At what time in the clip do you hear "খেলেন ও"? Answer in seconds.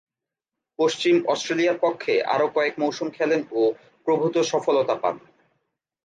3.09-3.61